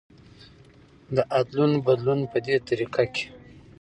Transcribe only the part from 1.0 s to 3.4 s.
د ادلون بدلون په دې طريقه کې